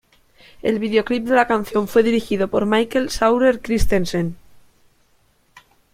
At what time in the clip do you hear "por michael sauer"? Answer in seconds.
2.47-3.61